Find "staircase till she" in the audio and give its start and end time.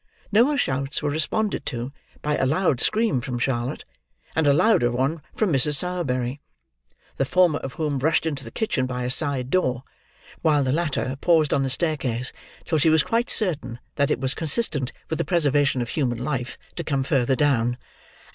11.69-12.89